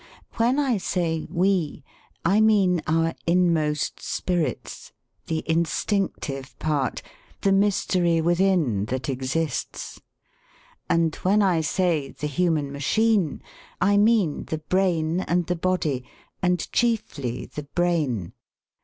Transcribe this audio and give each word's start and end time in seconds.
When 0.37 0.57
I 0.57 0.77
say 0.77 1.27
'we,' 1.29 1.83
I 2.25 2.41
mean 2.41 2.81
our 2.87 3.13
inmost 3.27 3.99
spirits, 4.01 4.91
the 5.27 5.43
instinctive 5.45 6.57
part, 6.57 7.03
the 7.41 7.51
mystery 7.51 8.19
within 8.19 8.85
that 8.85 9.09
exists. 9.09 10.01
And 10.89 11.13
when 11.17 11.43
I 11.43 11.61
say 11.61 12.09
'the 12.09 12.25
human 12.25 12.71
machine' 12.71 13.43
I 13.79 13.95
mean 13.97 14.45
the 14.45 14.57
brain 14.57 15.19
and 15.19 15.45
the 15.45 15.55
body 15.55 16.03
and 16.41 16.71
chiefly 16.71 17.45
the 17.45 17.65
brain. 17.75 18.33